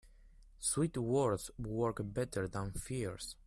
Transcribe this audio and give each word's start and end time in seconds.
Sweet 0.57 0.97
words 0.97 1.51
work 1.59 1.99
better 2.03 2.47
than 2.47 2.71
fierce. 2.71 3.35